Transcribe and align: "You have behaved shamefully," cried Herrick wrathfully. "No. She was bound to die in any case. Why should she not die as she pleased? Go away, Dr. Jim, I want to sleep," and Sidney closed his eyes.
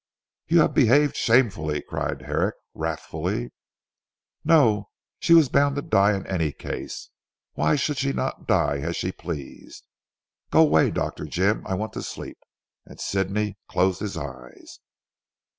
"You 0.47 0.61
have 0.61 0.73
behaved 0.73 1.15
shamefully," 1.15 1.83
cried 1.83 2.23
Herrick 2.23 2.55
wrathfully. 2.73 3.51
"No. 4.43 4.89
She 5.19 5.35
was 5.35 5.47
bound 5.47 5.75
to 5.75 5.83
die 5.83 6.15
in 6.15 6.25
any 6.25 6.51
case. 6.51 7.09
Why 7.53 7.75
should 7.75 7.97
she 7.99 8.11
not 8.11 8.47
die 8.47 8.79
as 8.79 8.95
she 8.95 9.11
pleased? 9.11 9.85
Go 10.49 10.61
away, 10.63 10.89
Dr. 10.89 11.25
Jim, 11.25 11.63
I 11.67 11.75
want 11.75 11.93
to 11.93 12.01
sleep," 12.01 12.39
and 12.83 12.99
Sidney 12.99 13.59
closed 13.67 13.99
his 13.99 14.17
eyes. 14.17 14.79